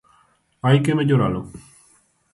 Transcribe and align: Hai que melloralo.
Hai 0.65 0.77
que 0.83 0.97
melloralo. 0.99 1.41